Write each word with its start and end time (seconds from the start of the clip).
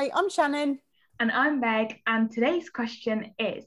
Hi, 0.00 0.10
I'm 0.14 0.30
Shannon. 0.30 0.78
And 1.18 1.30
I'm 1.30 1.60
Meg. 1.60 2.00
And 2.06 2.30
today's 2.30 2.70
question 2.70 3.34
is 3.38 3.66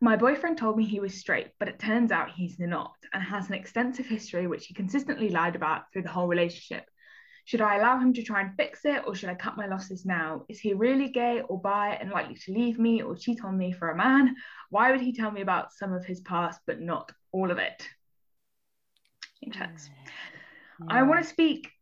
My 0.00 0.14
boyfriend 0.14 0.56
told 0.56 0.76
me 0.76 0.84
he 0.84 1.00
was 1.00 1.18
straight, 1.18 1.48
but 1.58 1.66
it 1.66 1.80
turns 1.80 2.12
out 2.12 2.30
he's 2.30 2.56
not 2.60 2.94
and 3.12 3.20
has 3.20 3.48
an 3.48 3.54
extensive 3.54 4.06
history 4.06 4.46
which 4.46 4.66
he 4.66 4.74
consistently 4.74 5.28
lied 5.30 5.56
about 5.56 5.92
through 5.92 6.02
the 6.02 6.08
whole 6.08 6.28
relationship. 6.28 6.88
Should 7.46 7.62
I 7.62 7.78
allow 7.78 7.98
him 7.98 8.12
to 8.12 8.22
try 8.22 8.42
and 8.42 8.54
fix 8.56 8.84
it 8.84 9.02
or 9.08 9.16
should 9.16 9.28
I 9.28 9.34
cut 9.34 9.56
my 9.56 9.66
losses 9.66 10.06
now? 10.06 10.44
Is 10.48 10.60
he 10.60 10.72
really 10.72 11.08
gay 11.08 11.40
or 11.40 11.60
bi 11.60 11.98
and 12.00 12.12
likely 12.12 12.36
to 12.36 12.52
leave 12.52 12.78
me 12.78 13.02
or 13.02 13.16
cheat 13.16 13.42
on 13.42 13.58
me 13.58 13.72
for 13.72 13.90
a 13.90 13.96
man? 13.96 14.36
Why 14.70 14.92
would 14.92 15.00
he 15.00 15.12
tell 15.12 15.32
me 15.32 15.40
about 15.40 15.72
some 15.72 15.92
of 15.92 16.04
his 16.04 16.20
past 16.20 16.60
but 16.64 16.80
not 16.80 17.10
all 17.32 17.50
of 17.50 17.58
it? 17.58 17.88
Intense. 19.40 19.90
Yeah. 20.78 20.86
I 20.90 21.02
want 21.02 21.24
to 21.24 21.28
speak 21.28 21.72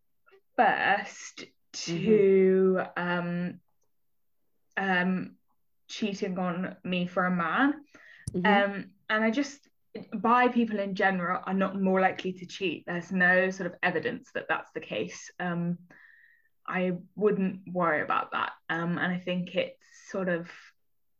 first 0.57 1.45
to 1.73 2.83
mm-hmm. 2.97 3.19
um, 3.19 3.61
um, 4.77 5.37
cheating 5.89 6.39
on 6.39 6.77
me 6.85 7.07
for 7.07 7.25
a 7.27 7.31
man. 7.31 7.75
Mm-hmm. 8.33 8.47
Um, 8.47 8.85
and 9.09 9.25
I 9.25 9.31
just 9.31 9.59
bi 10.15 10.49
people 10.49 10.79
in 10.79 10.95
general 10.95 11.43
are 11.45 11.55
not 11.55 11.81
more 11.81 12.01
likely 12.01 12.33
to 12.35 12.47
cheat. 12.47 12.85
There's 12.87 13.11
no 13.11 13.51
sort 13.51 13.67
of 13.67 13.79
evidence 13.83 14.31
that 14.35 14.47
that's 14.49 14.71
the 14.73 14.81
case. 14.81 15.31
Um, 15.41 15.79
I 16.67 16.93
wouldn't 17.17 17.63
worry 17.67 18.03
about 18.03 18.33
that. 18.33 18.53
Um, 18.69 18.99
and 18.99 19.13
I 19.13 19.19
think 19.19 19.57
it's 19.57 19.77
sort 20.11 20.29
of 20.29 20.49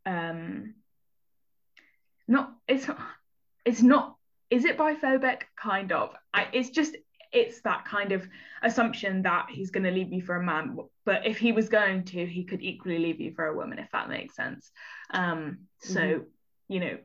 um, 0.05 0.75
not. 2.27 2.53
It's 2.67 2.87
it's 3.65 3.81
not. 3.81 4.15
Is 4.49 4.65
it 4.65 4.77
biphobic? 4.77 5.41
Kind 5.61 5.91
of. 5.91 6.15
I, 6.33 6.47
it's 6.53 6.69
just 6.69 6.95
it's 7.31 7.61
that 7.61 7.85
kind 7.85 8.11
of 8.11 8.27
assumption 8.63 9.21
that 9.23 9.47
he's 9.49 9.71
going 9.71 9.83
to 9.83 9.91
leave 9.91 10.11
you 10.11 10.21
for 10.21 10.35
a 10.35 10.43
man 10.43 10.77
but 11.05 11.25
if 11.25 11.37
he 11.37 11.51
was 11.51 11.69
going 11.69 12.03
to 12.03 12.25
he 12.25 12.43
could 12.43 12.61
equally 12.61 12.99
leave 12.99 13.19
you 13.19 13.33
for 13.33 13.45
a 13.45 13.55
woman 13.55 13.79
if 13.79 13.89
that 13.91 14.09
makes 14.09 14.35
sense 14.35 14.71
um 15.11 15.59
so 15.79 15.99
mm-hmm. 15.99 16.23
you 16.67 16.79
know 16.79 16.97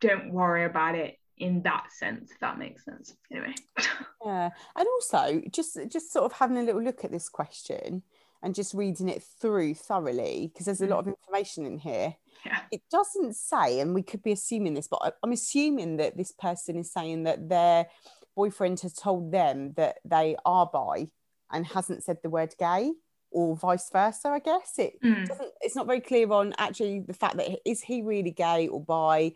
don't 0.00 0.32
worry 0.32 0.64
about 0.64 0.94
it 0.94 1.18
in 1.38 1.62
that 1.62 1.90
sense 1.90 2.30
if 2.30 2.38
that 2.40 2.58
makes 2.58 2.84
sense 2.84 3.16
anyway 3.30 3.54
yeah 4.24 4.50
and 4.76 4.86
also 4.86 5.42
just 5.50 5.78
just 5.88 6.12
sort 6.12 6.24
of 6.24 6.32
having 6.32 6.58
a 6.58 6.62
little 6.62 6.82
look 6.82 7.04
at 7.04 7.10
this 7.10 7.28
question 7.28 8.02
and 8.42 8.54
just 8.54 8.74
reading 8.74 9.08
it 9.08 9.22
through 9.40 9.74
thoroughly 9.74 10.50
because 10.52 10.66
there's 10.66 10.82
a 10.82 10.86
lot 10.86 11.00
of 11.00 11.06
mm. 11.06 11.14
information 11.16 11.66
in 11.66 11.78
here 11.78 12.14
yeah. 12.44 12.60
it 12.70 12.82
doesn't 12.90 13.34
say 13.34 13.80
and 13.80 13.94
we 13.94 14.02
could 14.02 14.22
be 14.22 14.32
assuming 14.32 14.74
this 14.74 14.86
but 14.86 15.16
i'm 15.22 15.32
assuming 15.32 15.96
that 15.96 16.16
this 16.16 16.30
person 16.30 16.76
is 16.76 16.92
saying 16.92 17.24
that 17.24 17.48
their 17.48 17.86
boyfriend 18.34 18.80
has 18.80 18.92
told 18.92 19.32
them 19.32 19.72
that 19.76 19.98
they 20.04 20.36
are 20.44 20.66
bi 20.72 21.08
and 21.50 21.66
hasn't 21.66 22.02
said 22.02 22.18
the 22.22 22.30
word 22.30 22.54
gay 22.58 22.92
or 23.30 23.56
vice 23.56 23.90
versa 23.90 24.28
i 24.28 24.38
guess 24.38 24.78
it 24.78 25.00
mm. 25.02 25.26
doesn't 25.26 25.50
it's 25.60 25.76
not 25.76 25.86
very 25.86 26.00
clear 26.00 26.30
on 26.32 26.54
actually 26.58 27.00
the 27.00 27.12
fact 27.12 27.36
that 27.36 27.58
is 27.68 27.82
he 27.82 28.02
really 28.02 28.30
gay 28.30 28.68
or 28.68 28.80
bi 28.80 29.32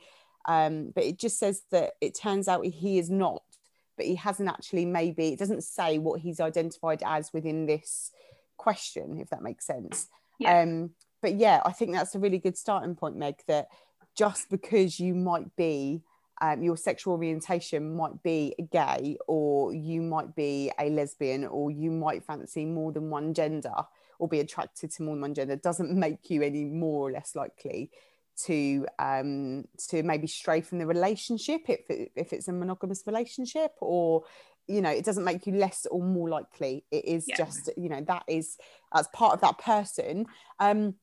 um, 0.49 0.93
but 0.95 1.05
it 1.05 1.19
just 1.19 1.39
says 1.39 1.63
that 1.71 1.93
it 2.01 2.15
turns 2.15 2.49
out 2.49 2.65
he 2.65 2.99
is 2.99 3.11
not, 3.11 3.43
but 3.99 4.07
he 4.07 4.15
hasn't 4.15 4.49
actually 4.49 4.87
maybe, 4.87 5.29
it 5.29 5.39
doesn't 5.39 5.63
say 5.63 5.99
what 5.99 6.21
he's 6.21 6.41
identified 6.41 7.03
as 7.05 7.33
within 7.35 7.67
this 7.67 8.11
question, 8.57 9.21
if 9.21 9.29
that 9.29 9.43
makes 9.43 9.67
sense. 9.67 10.09
Yeah. 10.39 10.61
Um, 10.61 10.91
but 11.21 11.35
yeah, 11.35 11.61
I 11.67 11.73
think 11.73 11.93
that's 11.93 12.15
a 12.15 12.19
really 12.19 12.39
good 12.39 12.57
starting 12.57 12.95
point, 12.95 13.17
Meg, 13.17 13.43
that 13.47 13.69
just 14.17 14.49
because 14.49 14.99
you 14.99 15.15
might 15.15 15.55
be 15.55 16.03
um, 16.41 16.63
your 16.63 16.77
sexual 16.77 17.15
orientation 17.15 17.97
might 17.97 18.23
be 18.23 18.55
gay 18.71 19.17
or 19.27 19.73
you 19.73 20.01
might 20.03 20.35
be 20.37 20.71
a 20.79 20.91
lesbian 20.91 21.45
or 21.45 21.71
you 21.71 21.91
might 21.91 22.25
fancy 22.25 22.65
more 22.65 22.93
than 22.93 23.11
one 23.11 23.35
gender 23.35 23.75
or 24.19 24.29
be 24.29 24.41
attracted 24.41 24.91
to 24.91 25.03
more 25.03 25.15
than 25.15 25.23
one 25.23 25.35
gender 25.35 25.57
doesn't 25.57 25.93
make 25.93 26.31
you 26.31 26.43
any 26.43 26.65
more 26.65 27.09
or 27.09 27.13
less 27.13 27.35
likely 27.35 27.91
to 28.45 28.87
um, 28.99 29.65
to 29.89 30.03
maybe 30.03 30.27
stray 30.27 30.61
from 30.61 30.79
the 30.79 30.87
relationship 30.87 31.63
if 31.69 31.91
it, 31.91 32.13
if 32.15 32.33
it's 32.33 32.49
a 32.49 32.53
monogamous 32.53 33.03
relationship 33.07 33.73
or 33.81 34.25
you 34.69 34.81
know 34.81 34.91
it 34.91 35.05
doesn't 35.05 35.25
make 35.25 35.47
you 35.47 35.55
less 35.55 35.87
or 35.91 36.03
more 36.03 36.29
likely 36.29 36.85
it 36.91 37.05
is 37.05 37.25
yeah. 37.27 37.37
just 37.37 37.71
you 37.77 37.89
know 37.89 38.01
that 38.03 38.23
is 38.29 38.57
as 38.95 39.09
part 39.09 39.35
of 39.35 39.41
that 39.41 39.59
person 39.59 40.27
um, 40.61 40.95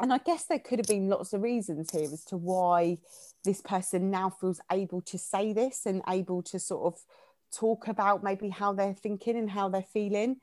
and 0.00 0.12
I 0.12 0.18
guess 0.18 0.44
there 0.44 0.58
could 0.58 0.78
have 0.78 0.86
been 0.86 1.08
lots 1.08 1.34
of 1.34 1.42
reasons 1.42 1.90
here 1.90 2.08
as 2.10 2.24
to 2.26 2.38
why 2.38 2.98
this 3.44 3.60
person 3.60 4.10
now 4.10 4.30
feels 4.30 4.60
able 4.70 5.00
to 5.02 5.18
say 5.18 5.52
this 5.52 5.86
and 5.86 6.02
able 6.08 6.42
to 6.42 6.58
sort 6.58 6.92
of 6.92 7.00
talk 7.54 7.88
about 7.88 8.22
maybe 8.22 8.48
how 8.48 8.72
they're 8.72 8.94
thinking 8.94 9.36
and 9.36 9.50
how 9.50 9.68
they're 9.68 9.82
feeling 9.82 10.36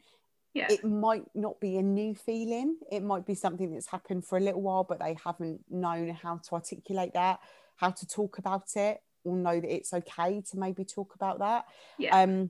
yeah. 0.53 0.67
it 0.69 0.83
might 0.83 1.23
not 1.35 1.59
be 1.59 1.77
a 1.77 1.81
new 1.81 2.13
feeling 2.15 2.77
it 2.91 3.03
might 3.03 3.25
be 3.25 3.35
something 3.35 3.71
that's 3.71 3.87
happened 3.87 4.25
for 4.25 4.37
a 4.37 4.41
little 4.41 4.61
while 4.61 4.83
but 4.83 4.99
they 4.99 5.15
haven't 5.23 5.61
known 5.69 6.09
how 6.09 6.37
to 6.37 6.53
articulate 6.53 7.13
that 7.13 7.39
how 7.77 7.89
to 7.89 8.07
talk 8.07 8.37
about 8.39 8.65
it 8.75 8.99
or 9.23 9.35
know 9.35 9.59
that 9.59 9.73
it's 9.73 9.93
okay 9.93 10.41
to 10.41 10.57
maybe 10.57 10.83
talk 10.83 11.15
about 11.15 11.39
that 11.39 11.65
yeah. 11.97 12.21
um 12.21 12.49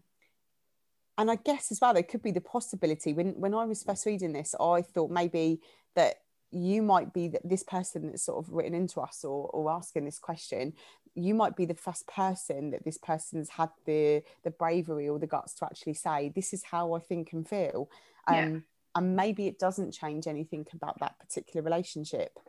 and 1.17 1.29
i 1.29 1.35
guess 1.35 1.71
as 1.71 1.79
well 1.81 1.93
there 1.93 2.03
could 2.03 2.23
be 2.23 2.31
the 2.31 2.41
possibility 2.41 3.13
when 3.13 3.33
when 3.39 3.53
i 3.53 3.65
was 3.65 3.83
first 3.83 4.05
reading 4.05 4.33
this 4.33 4.55
i 4.59 4.81
thought 4.81 5.11
maybe 5.11 5.59
that 5.95 6.15
you 6.51 6.81
might 6.81 7.13
be 7.13 7.27
that 7.27 7.41
this 7.47 7.63
person 7.63 8.07
that's 8.07 8.23
sort 8.23 8.43
of 8.43 8.51
written 8.51 8.73
into 8.73 9.01
us 9.01 9.23
or, 9.23 9.49
or 9.49 9.71
asking 9.71 10.05
this 10.05 10.19
question 10.19 10.73
you 11.15 11.33
might 11.33 11.55
be 11.55 11.65
the 11.65 11.73
first 11.73 12.07
person 12.07 12.69
that 12.69 12.85
this 12.85 12.97
person's 12.97 13.49
had 13.49 13.69
the 13.85 14.21
the 14.43 14.51
bravery 14.51 15.09
or 15.09 15.17
the 15.17 15.27
guts 15.27 15.53
to 15.53 15.65
actually 15.65 15.93
say 15.93 16.31
this 16.35 16.53
is 16.53 16.63
how 16.63 16.93
i 16.93 16.99
think 16.99 17.33
and 17.33 17.47
feel 17.47 17.89
um, 18.27 18.35
yeah. 18.35 18.59
and 18.95 19.15
maybe 19.15 19.47
it 19.47 19.59
doesn't 19.59 19.91
change 19.91 20.27
anything 20.27 20.65
about 20.73 20.99
that 20.99 21.19
particular 21.19 21.63
relationship 21.63 22.39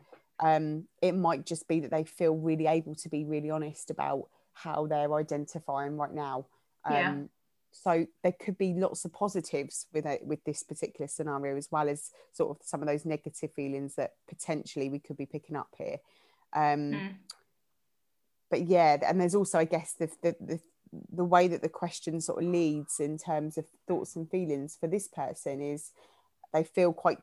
um, 0.40 0.84
it 1.02 1.16
might 1.16 1.44
just 1.44 1.66
be 1.66 1.80
that 1.80 1.90
they 1.90 2.04
feel 2.04 2.36
really 2.36 2.68
able 2.68 2.94
to 2.94 3.08
be 3.08 3.24
really 3.24 3.50
honest 3.50 3.90
about 3.90 4.28
how 4.52 4.86
they're 4.86 5.14
identifying 5.14 5.96
right 5.96 6.14
now 6.14 6.46
um, 6.84 6.94
yeah. 6.94 7.14
So 7.70 8.06
there 8.22 8.32
could 8.32 8.58
be 8.58 8.74
lots 8.74 9.04
of 9.04 9.12
positives 9.12 9.86
with 9.92 10.06
it 10.06 10.24
with 10.24 10.42
this 10.44 10.62
particular 10.62 11.06
scenario 11.06 11.56
as 11.56 11.68
well 11.70 11.88
as 11.88 12.10
sort 12.32 12.50
of 12.50 12.66
some 12.66 12.80
of 12.80 12.88
those 12.88 13.04
negative 13.04 13.52
feelings 13.54 13.94
that 13.96 14.12
potentially 14.28 14.88
we 14.88 14.98
could 14.98 15.16
be 15.16 15.26
picking 15.26 15.56
up 15.56 15.68
here. 15.76 15.98
Um, 16.54 16.92
mm 16.92 17.14
but 18.50 18.66
yeah, 18.66 18.96
and 19.06 19.20
there's 19.20 19.34
also, 19.34 19.58
I 19.58 19.64
guess, 19.64 19.92
the, 19.92 20.10
the, 20.22 20.36
the 20.40 20.60
the 21.12 21.24
way 21.24 21.48
that 21.48 21.60
the 21.60 21.68
question 21.68 22.20
sort 22.20 22.42
of 22.42 22.48
leads 22.48 22.98
in 22.98 23.18
terms 23.18 23.58
of 23.58 23.66
thoughts 23.86 24.16
and 24.16 24.30
feelings 24.30 24.76
for 24.78 24.86
this 24.86 25.06
person 25.06 25.60
is 25.60 25.90
they 26.54 26.64
feel 26.64 26.94
quite 26.94 27.18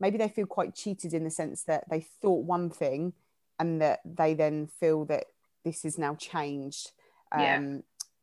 maybe 0.00 0.18
they 0.18 0.28
feel 0.28 0.46
quite 0.46 0.74
cheated 0.74 1.14
in 1.14 1.22
the 1.22 1.30
sense 1.30 1.62
that 1.62 1.84
they 1.90 2.00
thought 2.00 2.44
one 2.44 2.70
thing 2.70 3.12
and 3.58 3.80
that 3.80 4.00
they 4.04 4.34
then 4.34 4.66
feel 4.66 5.04
that 5.04 5.26
this 5.64 5.84
is 5.84 5.96
now 5.96 6.16
changed. 6.16 6.90
Um 7.30 7.40
yeah. 7.40 7.78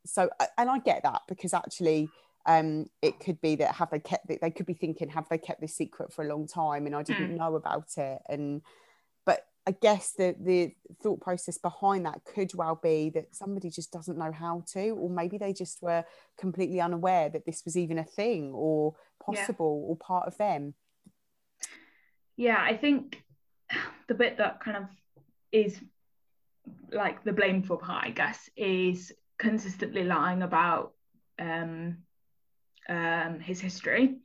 So 0.05 0.29
and 0.57 0.69
i 0.69 0.77
get 0.79 1.03
that 1.03 1.21
because 1.27 1.53
actually 1.53 2.09
um 2.45 2.85
it 3.01 3.19
could 3.19 3.39
be 3.41 3.55
that 3.55 3.75
have 3.75 3.89
they 3.89 3.99
kept 3.99 4.29
it 4.29 4.39
they 4.41 4.51
could 4.51 4.65
be 4.65 4.73
thinking 4.73 5.09
have 5.09 5.27
they 5.29 5.37
kept 5.37 5.61
this 5.61 5.75
secret 5.75 6.13
for 6.13 6.23
a 6.23 6.27
long 6.27 6.47
time 6.47 6.85
and 6.85 6.95
i 6.95 7.03
didn't 7.03 7.33
mm. 7.33 7.37
know 7.37 7.55
about 7.55 7.97
it 7.97 8.21
and 8.29 8.61
but 9.25 9.45
I 9.67 9.71
guess 9.71 10.11
the 10.11 10.35
the 10.39 10.73
thought 11.01 11.21
process 11.21 11.57
behind 11.57 12.05
that 12.05 12.23
could 12.23 12.53
well 12.53 12.79
be 12.81 13.09
that 13.11 13.35
somebody 13.35 13.71
just 13.71 13.91
doesn't 13.91 14.17
know 14.17 14.31
how 14.31 14.63
to, 14.73 14.89
or 14.89 15.09
maybe 15.09 15.39
they 15.39 15.53
just 15.53 15.81
were 15.81 16.05
completely 16.37 16.79
unaware 16.79 17.29
that 17.29 17.45
this 17.45 17.63
was 17.65 17.75
even 17.75 17.97
a 17.97 18.03
thing 18.03 18.51
or 18.53 18.95
possible 19.19 19.81
yeah. 19.83 19.89
or 19.89 19.97
part 19.97 20.27
of 20.27 20.37
them. 20.37 20.75
Yeah, 22.37 22.61
I 22.61 22.77
think 22.77 23.23
the 24.07 24.13
bit 24.13 24.37
that 24.37 24.59
kind 24.59 24.77
of 24.77 24.83
is 25.51 25.79
like 26.91 27.23
the 27.23 27.33
blame 27.33 27.63
for 27.63 27.77
part, 27.77 28.05
I 28.05 28.11
guess, 28.11 28.49
is 28.55 29.11
consistently 29.37 30.03
lying 30.03 30.41
about 30.41 30.93
um, 31.39 31.97
um, 32.89 33.39
his 33.39 33.59
history. 33.59 34.17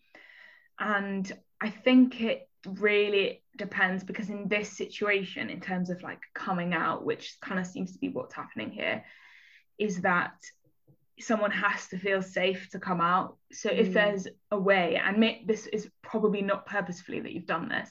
And 0.79 1.31
I 1.61 1.71
think 1.71 2.21
it 2.21 2.49
really 2.67 3.43
depends 3.57 4.05
because 4.05 4.31
in 4.31 4.49
this 4.49 4.77
situation 4.77 5.51
in 5.51 5.61
terms 5.61 5.91
of 5.91 6.03
like 6.03 6.21
coming 6.35 6.75
out 6.75 7.05
which 7.05 7.37
kind 7.41 7.59
of 7.59 7.67
seems 7.67 7.93
to 7.93 7.99
be 7.99 8.09
what's 8.09 8.35
happening 8.35 8.71
here 8.71 9.03
is 9.79 10.03
that 10.03 10.35
someone 11.19 11.51
has 11.51 11.89
to 11.89 11.99
feel 11.99 12.21
safe 12.21 12.69
to 12.71 12.79
come 12.79 13.01
out 13.01 13.37
so 13.51 13.71
mm. 13.71 13.79
if 13.79 13.93
there's 13.95 14.29
a 14.51 14.59
way 14.59 15.01
and 15.03 15.19
may, 15.19 15.43
this 15.47 15.67
is 15.69 15.89
probably 16.03 16.43
not 16.43 16.67
purposefully 16.67 17.21
that 17.21 17.33
you've 17.33 17.47
done 17.47 17.69
this 17.69 17.91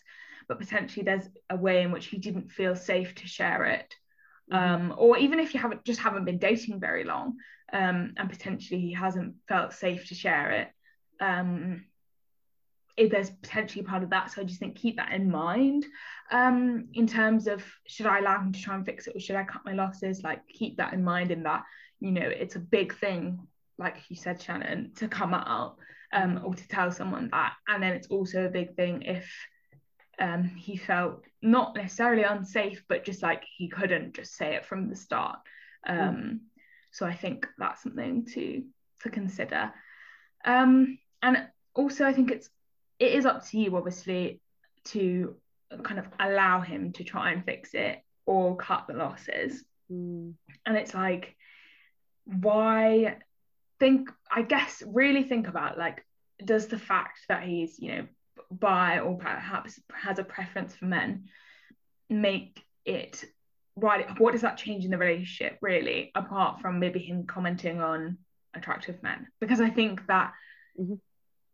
but 0.50 0.60
potentially 0.60 1.04
there's 1.04 1.30
a 1.50 1.56
way 1.56 1.84
in 1.84 1.92
which 1.92 2.08
he 2.08 2.18
didn't 2.18 2.52
feel 2.52 2.76
safe 2.76 3.16
to 3.16 3.28
share 3.28 3.66
it. 3.66 3.96
Um, 4.52 4.94
or 4.98 5.18
even 5.18 5.40
if 5.40 5.54
you 5.54 5.60
haven't 5.60 5.84
just 5.84 6.00
haven't 6.00 6.26
been 6.26 6.38
dating 6.38 6.80
very 6.80 7.04
long 7.04 7.38
um, 7.72 8.14
and 8.18 8.30
potentially 8.30 8.80
he 8.80 8.94
hasn't 8.94 9.36
felt 9.48 9.74
safe 9.74 10.08
to 10.08 10.16
share 10.16 10.52
it 10.52 10.70
um, 11.20 11.86
if 12.98 13.12
there's 13.12 13.30
potentially 13.30 13.84
part 13.84 14.04
of 14.04 14.10
that. 14.10 14.32
So 14.32 14.42
I 14.42 14.46
just 14.46 14.60
think 14.60 14.76
keep 14.76 14.98
that 14.98 15.14
in 15.14 15.30
mind 15.30 15.86
um, 16.32 16.90
in 16.94 17.08
terms 17.08 17.48
of 17.48 17.64
should 17.88 18.06
I 18.06 18.20
allow 18.20 18.40
him 18.40 18.52
to 18.52 18.62
try 18.62 18.76
and 18.76 18.86
fix 18.86 19.08
it 19.08 19.16
or 19.16 19.20
should 19.20 19.36
I 19.36 19.44
cut 19.44 19.66
my 19.66 19.74
losses? 19.74 20.24
Like 20.24 20.48
keep 20.48 20.78
that 20.78 20.94
in 20.94 21.04
mind 21.04 21.32
in 21.32 21.44
that, 21.44 21.64
you 22.00 22.12
know, 22.12 22.28
it's 22.28 22.56
a 22.56 22.60
big 22.60 22.96
thing, 22.96 23.40
like 23.78 23.98
you 24.10 24.16
said, 24.16 24.42
Shannon, 24.42 24.92
to 24.98 25.08
come 25.08 25.34
out 25.34 25.78
um, 26.12 26.42
or 26.44 26.56
to 26.56 26.68
tell 26.68 26.92
someone 26.92 27.30
that. 27.32 27.54
And 27.68 27.82
then 27.82 27.94
it's 27.94 28.08
also 28.08 28.46
a 28.46 28.50
big 28.50 28.76
thing 28.76 29.04
if 29.04 29.32
um, 30.20 30.44
he 30.44 30.76
felt 30.76 31.24
not 31.42 31.76
necessarily 31.76 32.24
unsafe, 32.24 32.84
but 32.88 33.06
just 33.06 33.24
like 33.24 33.44
he 33.58 33.70
couldn't 33.70 34.14
just 34.14 34.36
say 34.36 34.56
it 34.56 34.66
from 34.66 34.90
the 34.90 34.96
start. 34.96 35.40
Um, 35.88 35.98
mm. 35.98 36.40
So 36.92 37.06
I 37.06 37.14
think 37.14 37.48
that's 37.58 37.84
something 37.84 38.26
to 38.34 38.64
to 39.02 39.10
consider. 39.10 39.72
Um, 40.44 41.00
and 41.22 41.48
also, 41.74 42.06
I 42.06 42.14
think 42.14 42.32
it's 42.32 42.50
it 43.00 43.14
is 43.14 43.26
up 43.26 43.48
to 43.48 43.60
you, 43.60 43.76
obviously, 43.78 44.42
to 44.86 45.36
kind 45.84 46.00
of 46.00 46.08
allow 46.20 46.62
him 46.62 46.92
to 46.94 47.04
try 47.04 47.32
and 47.32 47.46
fix 47.46 47.74
it 47.74 48.04
or 48.26 48.58
cut 48.58 48.86
the 48.88 48.94
losses. 48.94 49.64
Mm. 49.92 50.34
And 50.66 50.78
it's 50.78 50.94
like, 50.94 51.36
why 52.26 53.18
think? 53.80 54.12
I 54.30 54.42
guess 54.42 54.84
really 54.86 55.24
think 55.24 55.48
about 55.48 55.78
like, 55.78 56.06
does 56.44 56.68
the 56.68 56.80
fact 56.80 57.20
that 57.30 57.44
he's 57.44 57.80
you 57.80 57.96
know 57.96 58.08
bi 58.52 59.00
or 59.00 59.18
perhaps 59.18 59.80
has 59.94 60.20
a 60.20 60.24
preference 60.24 60.76
for 60.76 60.86
men 60.86 61.26
make 62.10 62.64
it 62.86 63.24
right 63.76 64.20
what 64.20 64.32
does 64.32 64.42
that 64.42 64.58
change 64.58 64.86
in 64.86 64.92
the 64.92 64.98
relationship 64.98 65.58
really 65.62 66.12
apart 66.16 66.60
from 66.60 66.80
maybe 66.80 67.00
him 67.00 67.26
commenting 67.26 67.80
on 67.80 68.18
attractive 68.56 69.02
men? 69.04 69.28
Because 69.40 69.62
i 69.62 69.70
think 69.70 70.06
that 70.08 70.34
mm-hmm. 70.80 70.96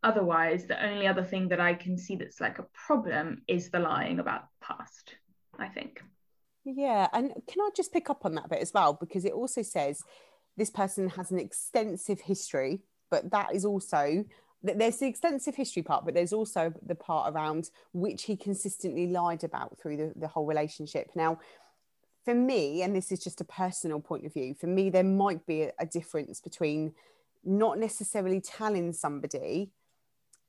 otherwise 0.04 0.66
the 0.66 0.84
only 0.84 1.08
other 1.08 1.24
thing 1.24 1.50
that 1.50 1.60
i 1.60 1.74
can 1.74 1.98
see 1.98 2.16
that's 2.16 2.40
like 2.40 2.60
a 2.60 2.66
problem 2.74 3.42
is 3.48 3.70
the 3.70 3.80
lying 3.80 4.20
about 4.20 4.44
the 4.44 4.66
past 4.66 5.16
i 5.60 5.68
think. 5.68 6.02
Yeah 6.64 7.08
and 7.14 7.34
can 7.48 7.62
i 7.62 7.70
just 7.76 7.94
pick 7.94 8.10
up 8.10 8.26
on 8.26 8.36
that 8.36 8.50
bit 8.50 8.62
as 8.62 8.74
well? 8.74 8.94
Because 8.94 9.26
it 9.26 9.34
also 9.34 9.62
says 9.62 10.02
this 10.58 10.70
person 10.70 11.10
has 11.10 11.32
an 11.32 11.40
extensive 11.40 12.22
history 12.22 12.80
but 13.12 13.30
that 13.32 13.54
is 13.54 13.66
also 13.66 14.26
there's 14.74 14.98
the 14.98 15.08
extensive 15.08 15.56
history 15.56 15.84
part, 15.84 16.06
but 16.06 16.14
there's 16.14 16.34
also 16.34 16.74
the 16.86 16.96
part 16.96 17.34
around 17.34 17.70
which 17.94 18.24
he 18.24 18.36
consistently 18.36 19.08
lied 19.08 19.44
about 19.44 19.78
through 19.80 19.98
the, 19.98 20.14
the 20.16 20.28
whole 20.28 20.46
relationship. 20.46 21.12
Now, 21.16 21.40
for 22.24 22.34
me, 22.34 22.82
and 22.82 22.96
this 22.96 23.12
is 23.12 23.24
just 23.24 23.42
a 23.42 23.46
personal 23.46 24.00
point 24.00 24.26
of 24.26 24.34
view, 24.34 24.56
for 24.56 24.68
me, 24.68 24.90
there 24.90 25.04
might 25.04 25.46
be 25.46 25.64
a, 25.64 25.72
a 25.80 25.86
difference 25.86 26.42
between 26.42 26.94
not 27.44 27.78
necessarily 27.78 28.42
telling 28.42 28.92
somebody 28.92 29.72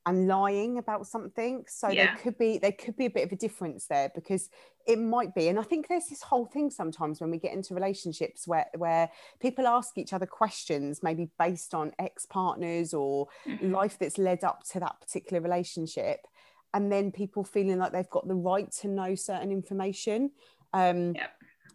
and 0.07 0.25
lying 0.25 0.77
about 0.77 1.05
something 1.05 1.65
so 1.67 1.89
yeah. 1.89 2.05
there 2.05 2.15
could 2.23 2.37
be 2.37 2.57
there 2.57 2.71
could 2.71 2.95
be 2.95 3.05
a 3.05 3.09
bit 3.09 3.25
of 3.25 3.31
a 3.33 3.35
difference 3.35 3.87
there 3.87 4.09
because 4.15 4.49
it 4.87 4.97
might 4.97 5.35
be 5.35 5.49
and 5.49 5.59
i 5.59 5.61
think 5.61 5.87
there's 5.89 6.07
this 6.07 6.21
whole 6.21 6.45
thing 6.45 6.71
sometimes 6.71 7.19
when 7.19 7.29
we 7.29 7.37
get 7.37 7.53
into 7.53 7.75
relationships 7.75 8.47
where 8.47 8.65
where 8.77 9.09
people 9.41 9.67
ask 9.67 9.97
each 9.97 10.13
other 10.13 10.25
questions 10.25 11.03
maybe 11.03 11.29
based 11.37 11.75
on 11.75 11.91
ex-partners 11.99 12.93
or 12.93 13.27
mm-hmm. 13.45 13.71
life 13.71 13.99
that's 13.99 14.17
led 14.17 14.45
up 14.45 14.63
to 14.63 14.79
that 14.79 14.99
particular 15.01 15.41
relationship 15.41 16.25
and 16.73 16.89
then 16.89 17.11
people 17.11 17.43
feeling 17.43 17.77
like 17.77 17.91
they've 17.91 18.09
got 18.09 18.27
the 18.29 18.35
right 18.35 18.71
to 18.71 18.87
know 18.87 19.13
certain 19.13 19.51
information 19.51 20.31
um, 20.73 21.15
yep. 21.15 21.31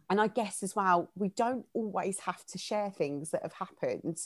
and 0.09 0.19
i 0.23 0.27
guess 0.27 0.63
as 0.63 0.75
well 0.75 1.11
we 1.17 1.29
don't 1.29 1.67
always 1.75 2.19
have 2.21 2.43
to 2.47 2.57
share 2.57 2.91
things 2.91 3.31
that 3.31 3.43
have 3.43 3.53
happened 3.53 4.19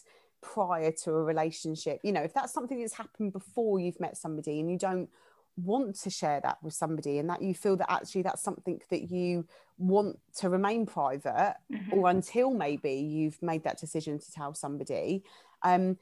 prior 0.42 0.92
to 0.92 1.10
a 1.10 1.22
relationship 1.22 2.00
you 2.02 2.12
know 2.12 2.22
if 2.22 2.32
that's 2.34 2.52
something 2.52 2.80
that's 2.80 2.94
happened 2.94 3.32
before 3.32 3.78
you've 3.80 4.00
met 4.00 4.16
somebody 4.16 4.60
and 4.60 4.70
you 4.70 4.78
don't 4.78 5.08
want 5.56 5.98
to 5.98 6.10
share 6.10 6.40
that 6.42 6.58
with 6.62 6.74
somebody 6.74 7.18
and 7.18 7.30
that 7.30 7.40
you 7.40 7.54
feel 7.54 7.76
that 7.76 7.90
actually 7.90 8.22
that's 8.22 8.42
something 8.42 8.78
that 8.90 9.10
you 9.10 9.46
want 9.78 10.18
to 10.36 10.50
remain 10.50 10.84
private 10.84 11.54
mm-hmm. 11.72 11.98
or 11.98 12.10
until 12.10 12.50
maybe 12.50 12.92
you've 12.92 13.40
made 13.42 13.64
that 13.64 13.78
decision 13.78 14.18
to 14.18 14.30
tell 14.32 14.52
somebody 14.52 15.22
um, 15.62 15.96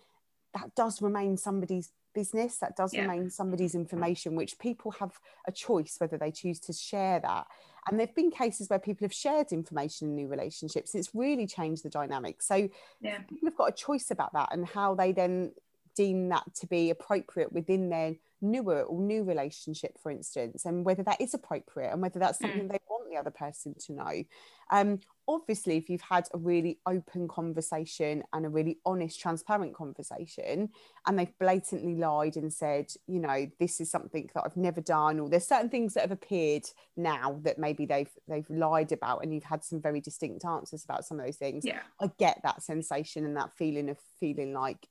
that 0.54 0.75
does 0.75 1.00
remain 1.00 1.37
somebody's 1.37 1.92
business 2.14 2.58
that 2.58 2.76
does 2.76 2.94
yeah. 2.94 3.02
remain 3.02 3.28
somebody's 3.31 3.75
information 3.75 4.37
which 4.37 4.58
people 4.58 4.90
have 4.93 5.19
a 5.46 5.52
choice 5.52 5.96
whether 5.99 6.16
they 6.16 6.31
choose 6.31 6.61
to 6.61 6.72
share 6.72 7.20
that 7.20 7.46
and 7.88 7.99
there 7.99 8.06
have 8.06 8.14
been 8.14 8.31
cases 8.31 8.69
where 8.70 8.78
people 8.78 9.05
have 9.05 9.12
shared 9.12 9.52
information 9.52 10.08
in 10.08 10.14
new 10.14 10.26
relationships. 10.26 10.94
It's 10.94 11.14
really 11.14 11.46
changed 11.46 11.84
the 11.84 11.90
dynamic. 11.90 12.40
So 12.40 12.69
yeah. 13.00 13.19
people 13.28 13.49
have 13.49 13.56
got 13.56 13.69
a 13.69 13.72
choice 13.72 14.11
about 14.11 14.32
that 14.32 14.49
and 14.52 14.66
how 14.66 14.94
they 14.94 15.12
then 15.12 15.52
deem 15.96 16.29
that 16.29 16.44
to 16.56 16.67
be 16.67 16.91
appropriate 16.91 17.52
within 17.52 17.88
their 17.88 18.14
newer 18.41 18.82
or 18.82 19.00
new 19.00 19.25
relationship, 19.25 19.99
for 20.00 20.11
instance, 20.11 20.64
and 20.64 20.85
whether 20.85 21.02
that 21.02 21.20
is 21.20 21.35
appropriate 21.35 21.91
and 21.91 22.02
whether 22.02 22.19
that's 22.19 22.38
something 22.38 22.69
mm. 22.69 22.73
they 22.73 22.79
want 22.88 23.08
the 23.11 23.17
other 23.17 23.31
person 23.31 23.75
to 23.87 23.93
know. 23.93 24.25
Um, 24.70 25.00
obviously, 25.29 25.76
if 25.76 25.88
you've 25.88 26.00
had 26.00 26.29
a 26.35 26.38
really 26.38 26.79
open 26.87 27.29
conversation 27.29 28.23
and 28.32 28.46
a 28.46 28.49
really 28.49 28.79
honest, 28.85 29.20
transparent 29.20 29.75
conversation, 29.75 30.70
and 31.06 31.19
they've 31.19 31.38
blatantly 31.38 31.97
lied 31.97 32.37
and 32.37 32.52
said, 32.52 32.93
you 33.06 33.20
know, 33.20 33.47
this 33.58 33.81
is 33.81 33.90
something 33.90 34.31
that 34.35 34.43
I've 34.44 34.56
never 34.56 34.81
done, 34.81 35.20
or 35.20 35.29
there's 35.29 35.47
certain 35.47 35.70
things 35.70 35.94
that 35.94 36.02
have 36.02 36.12
appeared 36.12 36.64
now 36.97 37.38
that 37.43 37.58
maybe 37.58 37.87
they've 37.87 38.11
they've 38.29 38.49
lied 38.50 38.93
about, 38.93 39.23
and 39.23 39.35
you've 39.35 39.44
had 39.44 39.64
some 39.64 39.81
very 39.81 40.00
distinct 40.00 40.44
answers 40.44 40.85
about 40.85 41.05
some 41.05 41.19
of 41.19 41.26
those 41.26 41.37
things. 41.37 41.64
Yeah. 41.64 41.81
I 42.00 42.11
get 42.19 42.40
that 42.43 42.62
sensation 42.62 43.25
and 43.25 43.37
that 43.37 43.56
feeling 43.56 43.88
of 43.88 43.99
feeling 44.20 44.52
like 44.52 44.88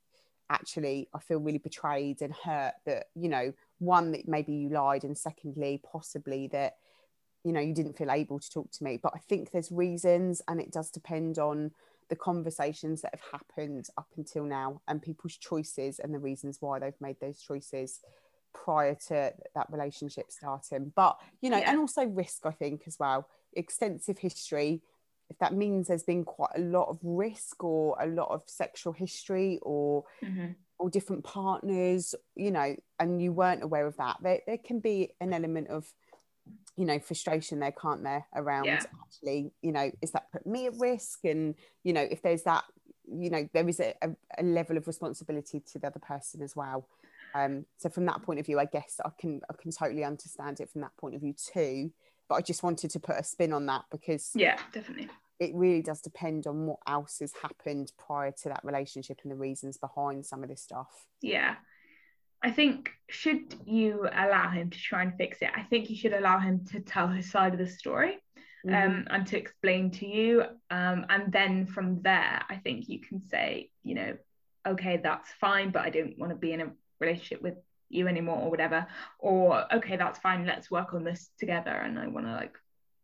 actually 0.53 1.09
I 1.13 1.19
feel 1.19 1.39
really 1.39 1.57
betrayed 1.57 2.21
and 2.21 2.33
hurt 2.33 2.73
that, 2.85 3.07
you 3.15 3.27
know, 3.27 3.53
one 3.79 4.11
that 4.11 4.27
maybe 4.27 4.53
you 4.53 4.69
lied, 4.69 5.03
and 5.03 5.17
secondly, 5.17 5.81
possibly 5.91 6.47
that 6.47 6.75
you 7.43 7.51
know 7.51 7.59
you 7.59 7.73
didn't 7.73 7.97
feel 7.97 8.11
able 8.11 8.39
to 8.39 8.49
talk 8.49 8.71
to 8.71 8.83
me. 8.83 8.99
But 9.01 9.13
i 9.15 9.19
think 9.19 9.51
there's 9.51 9.71
reasons 9.71 10.41
and 10.47 10.61
it 10.61 10.71
does 10.71 10.89
depend 10.89 11.39
on 11.39 11.71
the 12.09 12.15
conversations 12.15 13.01
that 13.01 13.13
have 13.15 13.39
happened 13.39 13.87
up 13.97 14.07
until 14.17 14.43
now 14.43 14.81
and 14.87 15.01
people's 15.01 15.37
choices 15.37 15.99
and 15.99 16.13
the 16.13 16.19
reasons 16.19 16.57
why 16.59 16.79
they've 16.79 16.99
made 17.01 17.19
those 17.19 17.39
choices 17.39 17.99
prior 18.53 18.95
to 19.07 19.33
that 19.55 19.67
relationship 19.71 20.25
starting. 20.29 20.93
But 20.95 21.17
you 21.41 21.49
know 21.49 21.57
yeah. 21.57 21.71
and 21.71 21.79
also 21.79 22.05
risk 22.05 22.45
i 22.45 22.51
think 22.51 22.83
as 22.87 22.97
well. 22.99 23.27
Extensive 23.53 24.19
history 24.19 24.81
if 25.33 25.39
that 25.39 25.53
means 25.53 25.87
there's 25.87 26.03
been 26.03 26.23
quite 26.23 26.51
a 26.55 26.61
lot 26.61 26.87
of 26.89 26.99
risk 27.01 27.63
or 27.63 27.97
a 27.99 28.05
lot 28.05 28.29
of 28.29 28.43
sexual 28.45 28.93
history 28.93 29.57
or 29.63 30.03
mm-hmm. 30.23 30.51
or 30.77 30.89
different 30.91 31.23
partners 31.23 32.13
you 32.35 32.51
know 32.51 32.75
and 32.99 33.21
you 33.21 33.33
weren't 33.33 33.63
aware 33.63 33.87
of 33.87 33.97
that 33.97 34.17
there, 34.21 34.39
there 34.45 34.59
can 34.59 34.79
be 34.79 35.09
an 35.19 35.33
element 35.33 35.67
of 35.69 35.91
you 36.77 36.85
know 36.85 36.99
frustration 36.99 37.59
there 37.59 37.71
can't 37.71 38.03
there 38.03 38.25
around 38.35 38.65
yeah. 38.65 38.81
actually 39.01 39.51
you 39.63 39.71
know 39.71 39.91
is 40.03 40.11
that 40.11 40.31
put 40.31 40.45
me 40.45 40.67
at 40.67 40.73
risk 40.77 41.25
and 41.25 41.55
you 41.83 41.93
know 41.93 42.01
if 42.01 42.21
there's 42.21 42.43
that 42.43 42.63
you 43.11 43.29
know 43.29 43.49
there 43.53 43.67
is 43.67 43.79
a, 43.79 43.93
a, 44.03 44.09
a 44.37 44.43
level 44.43 44.77
of 44.77 44.85
responsibility 44.85 45.59
to 45.59 45.79
the 45.79 45.87
other 45.87 45.99
person 45.99 46.41
as 46.41 46.55
well 46.55 46.87
um, 47.35 47.65
so 47.77 47.89
from 47.89 48.05
that 48.05 48.21
point 48.21 48.39
of 48.39 48.45
view 48.45 48.59
i 48.59 48.65
guess 48.65 48.99
i 49.03 49.09
can 49.19 49.41
i 49.49 49.53
can 49.59 49.71
totally 49.71 50.03
understand 50.03 50.59
it 50.59 50.69
from 50.69 50.81
that 50.81 50.95
point 50.97 51.15
of 51.15 51.21
view 51.21 51.33
too 51.33 51.91
but 52.29 52.35
i 52.35 52.41
just 52.41 52.61
wanted 52.61 52.91
to 52.91 52.99
put 52.99 53.15
a 53.15 53.23
spin 53.23 53.51
on 53.51 53.65
that 53.65 53.83
because 53.89 54.31
yeah 54.35 54.59
definitely 54.71 55.09
it 55.39 55.51
really 55.53 55.81
does 55.81 56.01
depend 56.01 56.47
on 56.47 56.65
what 56.65 56.79
else 56.87 57.17
has 57.19 57.33
happened 57.41 57.91
prior 57.97 58.31
to 58.31 58.49
that 58.49 58.61
relationship 58.63 59.19
and 59.23 59.31
the 59.31 59.35
reasons 59.35 59.77
behind 59.77 60.25
some 60.25 60.43
of 60.43 60.49
this 60.49 60.61
stuff 60.61 61.07
yeah 61.21 61.55
I 62.43 62.51
think 62.51 62.91
should 63.09 63.55
you 63.65 64.01
allow 64.11 64.49
him 64.49 64.69
to 64.69 64.77
try 64.77 65.01
and 65.01 65.13
fix 65.15 65.37
it, 65.41 65.49
I 65.55 65.63
think 65.63 65.89
you 65.89 65.95
should 65.95 66.13
allow 66.13 66.39
him 66.39 66.65
to 66.71 66.81
tell 66.81 67.07
his 67.07 67.31
side 67.31 67.53
of 67.53 67.59
the 67.59 67.67
story 67.67 68.17
mm-hmm. 68.65 68.75
um, 68.75 69.07
and 69.09 69.25
to 69.27 69.37
explain 69.37 69.91
to 69.91 70.05
you. 70.05 70.43
Um, 70.69 71.05
and 71.09 71.31
then 71.31 71.65
from 71.65 72.01
there, 72.01 72.43
I 72.49 72.57
think 72.57 72.89
you 72.89 72.99
can 72.99 73.21
say, 73.29 73.69
you 73.83 73.95
know, 73.95 74.17
okay, 74.67 74.99
that's 75.01 75.31
fine, 75.39 75.71
but 75.71 75.83
I 75.83 75.89
don't 75.89 76.17
want 76.19 76.31
to 76.31 76.37
be 76.37 76.51
in 76.51 76.61
a 76.61 76.71
relationship 76.99 77.41
with 77.41 77.55
you 77.89 78.09
anymore 78.09 78.39
or 78.39 78.51
whatever. 78.51 78.87
Or 79.19 79.73
okay, 79.73 79.95
that's 79.95 80.19
fine, 80.19 80.45
let's 80.45 80.69
work 80.69 80.93
on 80.93 81.05
this 81.05 81.29
together. 81.39 81.71
And 81.71 81.97
I 81.97 82.07
want 82.07 82.25
to 82.25 82.33
like 82.33 82.57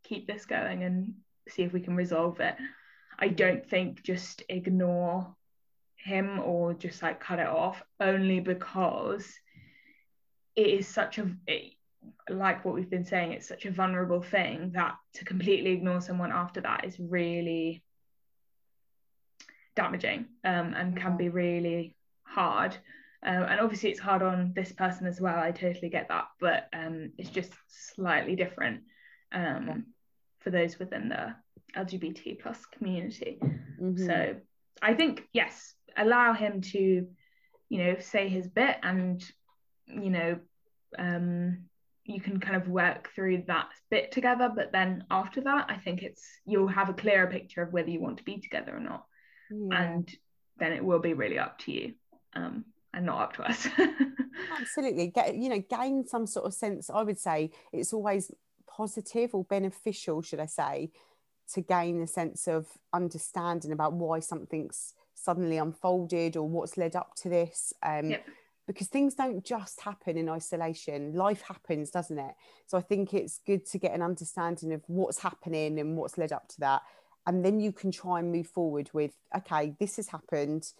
keep 0.04 0.28
this 0.28 0.46
going 0.46 0.84
and 0.84 1.14
see 1.52 1.64
if 1.64 1.74
we 1.74 1.82
can 1.82 1.96
resolve 1.96 2.40
it. 2.40 2.56
I 3.18 3.28
don't 3.28 3.68
think 3.68 4.04
just 4.04 4.44
ignore 4.50 5.36
him 5.98 6.40
or 6.40 6.74
just 6.74 7.04
like 7.04 7.20
cut 7.20 7.40
it 7.40 7.48
off 7.48 7.84
only 8.00 8.40
because 8.40 9.28
it 10.56 10.68
is 10.68 10.88
such 10.88 11.18
a 11.18 11.30
it, 11.46 11.74
like 12.30 12.64
what 12.64 12.74
we've 12.74 12.90
been 12.90 13.04
saying 13.04 13.34
it's 13.34 13.48
such 13.48 13.66
a 13.66 13.72
vulnerable 13.72 14.22
thing 14.22 14.72
that 14.74 14.96
to 15.14 15.26
completely 15.26 15.72
ignore 15.72 16.00
someone 16.00 16.32
after 16.32 16.62
that 16.62 16.86
is 16.86 16.98
really 17.00 17.84
damaging 19.76 20.26
um, 20.46 20.74
and 20.74 20.98
can 20.98 21.18
be 21.18 21.30
really 21.30 21.96
hard. 22.24 22.76
Um, 23.22 23.44
and 23.44 23.60
obviously 23.60 23.90
it's 23.90 24.00
hard 24.00 24.22
on 24.22 24.54
this 24.56 24.72
person 24.72 25.06
as 25.06 25.20
well. 25.20 25.38
I 25.38 25.52
totally 25.52 25.90
get 25.90 26.08
that 26.08 26.28
but 26.40 26.70
um, 26.72 27.12
it's 27.18 27.30
just 27.30 27.52
slightly 27.68 28.36
different. 28.36 28.84
Um. 29.34 29.86
For 30.40 30.50
those 30.50 30.80
within 30.80 31.10
the 31.10 31.36
lgbt 31.78 32.40
plus 32.42 32.66
community 32.66 33.40
mm-hmm. 33.42 34.06
so 34.06 34.36
i 34.82 34.94
think 34.94 35.24
yes 35.34 35.74
allow 35.98 36.34
him 36.34 36.62
to 36.62 37.08
you 37.70 37.84
know 37.84 37.96
say 38.00 38.30
his 38.30 38.48
bit 38.48 38.78
and 38.84 39.24
you 39.88 40.10
know 40.10 40.40
um 40.98 41.60
you 42.04 42.20
can 42.20 42.40
kind 42.40 42.56
of 42.56 42.68
work 42.68 43.10
through 43.14 43.44
that 43.46 43.68
bit 43.92 44.12
together 44.12 44.52
but 44.54 44.72
then 44.72 45.04
after 45.12 45.42
that 45.42 45.68
i 45.70 45.78
think 45.78 46.02
it's 46.02 46.26
you'll 46.46 46.68
have 46.68 46.90
a 46.90 46.94
clearer 46.94 47.28
picture 47.28 47.62
of 47.62 47.72
whether 47.72 47.90
you 47.90 48.02
want 48.02 48.18
to 48.18 48.24
be 48.24 48.40
together 48.40 48.76
or 48.76 48.80
not 48.80 49.06
yeah. 49.52 49.84
and 49.84 50.16
then 50.58 50.74
it 50.74 50.84
will 50.84 51.00
be 51.00 51.14
really 51.14 51.38
up 51.38 51.60
to 51.60 51.72
you 51.72 51.94
um 52.36 52.66
and 52.94 53.06
not 53.06 53.22
up 53.22 53.34
to 53.34 53.44
us. 53.44 53.68
Absolutely. 54.60 55.08
Get 55.08 55.36
you 55.36 55.50
know, 55.50 55.64
gain 55.70 56.06
some 56.06 56.26
sort 56.26 56.46
of 56.46 56.54
sense. 56.54 56.90
I 56.90 57.04
would 57.04 57.20
say 57.20 57.52
it's 57.72 57.94
always 57.94 58.32
positive 58.80 59.36
or 59.36 59.44
beneficial, 59.44 60.22
should 60.22 60.40
I 60.40 60.46
say, 60.46 60.92
to 61.54 61.60
gain 61.60 62.02
a 62.02 62.08
sense 62.08 62.48
of 62.48 62.66
understanding 62.94 63.74
about 63.74 63.92
why 63.92 64.22
something's 64.22 64.94
suddenly 65.14 65.58
unfolded 65.58 66.38
or 66.38 66.48
what's 66.48 66.78
led 66.78 66.96
up 66.96 67.14
to 67.16 67.28
this. 67.28 67.74
Um, 67.84 68.12
yep. 68.12 68.26
Because 68.68 68.88
things 68.88 69.16
don't 69.16 69.44
just 69.44 69.82
happen 69.82 70.16
in 70.16 70.30
isolation. 70.30 71.14
Life 71.14 71.42
happens, 71.42 71.92
doesn't 71.92 72.20
it? 72.20 72.36
So 72.68 72.78
I 72.78 72.82
think 72.82 73.14
it's 73.14 73.42
good 73.46 73.66
to 73.72 73.78
get 73.80 73.94
an 73.94 74.02
understanding 74.02 74.72
of 74.72 74.82
what's 74.88 75.20
happening 75.20 75.78
and 75.80 75.98
what's 75.98 76.18
led 76.18 76.32
up 76.32 76.48
to 76.50 76.60
that. 76.62 76.82
And 77.28 77.44
then 77.44 77.60
you 77.60 77.74
can 77.74 77.92
try 77.92 78.20
and 78.20 78.32
move 78.32 78.48
forward 78.48 78.90
with, 78.94 79.12
okay, 79.36 79.76
this 79.78 79.98
has 79.98 80.08
happened. 80.08 80.72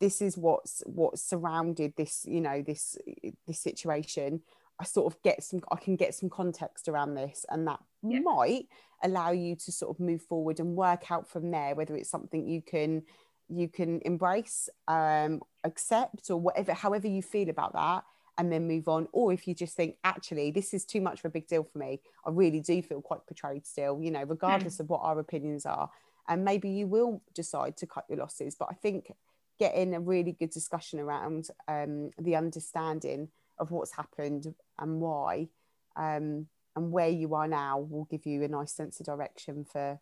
This 0.00 0.20
is 0.20 0.36
what's 0.36 0.82
what's 0.86 1.22
surrounded 1.22 1.92
this, 1.96 2.24
you 2.26 2.40
know, 2.40 2.60
this 2.60 2.98
this 3.46 3.60
situation. 3.60 4.40
I 4.78 4.84
sort 4.84 5.12
of 5.12 5.22
get 5.22 5.42
some, 5.42 5.60
I 5.70 5.76
can 5.76 5.96
get 5.96 6.14
some 6.14 6.28
context 6.28 6.88
around 6.88 7.14
this, 7.14 7.46
and 7.50 7.66
that 7.66 7.80
yeah. 8.02 8.20
might 8.20 8.66
allow 9.02 9.30
you 9.30 9.56
to 9.56 9.72
sort 9.72 9.94
of 9.94 10.00
move 10.00 10.22
forward 10.22 10.60
and 10.60 10.74
work 10.74 11.10
out 11.10 11.28
from 11.28 11.50
there 11.50 11.74
whether 11.74 11.94
it's 11.94 12.08
something 12.08 12.48
you 12.48 12.62
can 12.62 13.02
you 13.48 13.68
can 13.68 14.00
embrace, 14.04 14.68
um, 14.88 15.40
accept, 15.64 16.30
or 16.30 16.36
whatever, 16.36 16.72
however 16.72 17.06
you 17.06 17.22
feel 17.22 17.48
about 17.48 17.72
that, 17.74 18.04
and 18.38 18.52
then 18.52 18.66
move 18.66 18.88
on. 18.88 19.08
Or 19.12 19.32
if 19.32 19.46
you 19.46 19.54
just 19.54 19.76
think, 19.76 19.96
actually, 20.04 20.50
this 20.50 20.74
is 20.74 20.84
too 20.84 21.00
much 21.00 21.20
of 21.20 21.26
a 21.26 21.30
big 21.30 21.46
deal 21.46 21.64
for 21.64 21.78
me, 21.78 22.00
I 22.24 22.30
really 22.30 22.60
do 22.60 22.82
feel 22.82 23.00
quite 23.00 23.26
betrayed 23.26 23.66
still, 23.66 24.00
you 24.02 24.10
know, 24.10 24.24
regardless 24.24 24.76
mm. 24.76 24.80
of 24.80 24.90
what 24.90 25.02
our 25.02 25.18
opinions 25.18 25.64
are. 25.64 25.90
And 26.28 26.44
maybe 26.44 26.68
you 26.68 26.86
will 26.86 27.22
decide 27.34 27.76
to 27.78 27.86
cut 27.86 28.04
your 28.08 28.18
losses. 28.18 28.56
But 28.58 28.68
I 28.70 28.74
think 28.74 29.12
getting 29.58 29.94
a 29.94 30.00
really 30.00 30.32
good 30.32 30.50
discussion 30.50 30.98
around 30.98 31.48
um, 31.68 32.10
the 32.18 32.36
understanding 32.36 33.28
of 33.58 33.70
what's 33.70 33.92
happened 33.92 34.54
and 34.78 35.00
why 35.00 35.48
um, 35.96 36.46
and 36.74 36.92
where 36.92 37.08
you 37.08 37.34
are 37.34 37.48
now 37.48 37.78
will 37.78 38.04
give 38.04 38.26
you 38.26 38.42
a 38.42 38.48
nice 38.48 38.72
sense 38.72 39.00
of 39.00 39.06
direction 39.06 39.64
for 39.64 39.98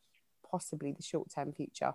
possibly 0.51 0.93
the 0.93 1.03
short 1.03 1.31
term 1.35 1.53
future. 1.53 1.95